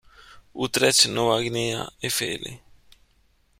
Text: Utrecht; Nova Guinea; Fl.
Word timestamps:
Utrecht; 0.63 1.07
Nova 1.09 1.39
Guinea; 1.43 1.87
Fl. 2.09 2.47